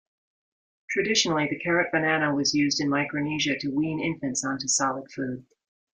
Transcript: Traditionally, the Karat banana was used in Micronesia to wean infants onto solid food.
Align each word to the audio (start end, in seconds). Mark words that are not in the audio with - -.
Traditionally, 0.89 1.47
the 1.47 1.59
Karat 1.59 1.91
banana 1.91 2.33
was 2.33 2.55
used 2.55 2.79
in 2.79 2.89
Micronesia 2.89 3.59
to 3.59 3.69
wean 3.69 3.99
infants 3.99 4.43
onto 4.43 4.67
solid 4.67 5.05
food. 5.11 5.45